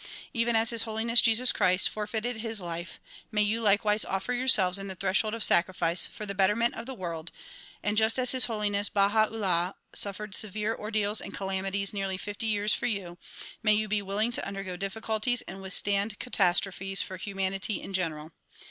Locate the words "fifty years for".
12.17-12.87